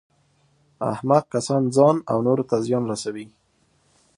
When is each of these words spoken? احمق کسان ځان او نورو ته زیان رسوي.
احمق 0.91 1.23
کسان 1.33 1.63
ځان 1.75 1.95
او 2.11 2.17
نورو 2.27 2.43
ته 2.49 2.55
زیان 2.65 2.83
رسوي. 2.91 3.25